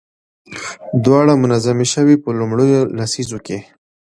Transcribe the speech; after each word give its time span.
دواړه 1.05 1.33
منظمې 1.43 1.87
شوې. 1.93 2.15
په 2.23 2.29
لومړيو 2.39 2.79
لسيزو 2.97 3.37
کې 3.45 3.57